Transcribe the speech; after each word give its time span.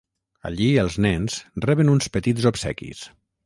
Allí 0.49 0.69
els 0.83 0.97
nens 1.07 1.37
reben 1.67 1.95
uns 1.95 2.13
petits 2.19 2.51
obsequis. 2.55 3.09